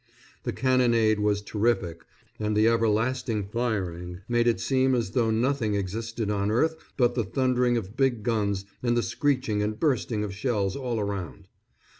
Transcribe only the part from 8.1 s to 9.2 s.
guns and the